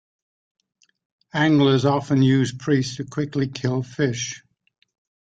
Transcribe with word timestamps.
Anglers 1.35 1.85
often 1.85 2.23
use 2.23 2.51
priests 2.51 2.95
to 2.95 3.03
quickly 3.05 3.47
kill 3.47 3.83
fish. 3.83 4.43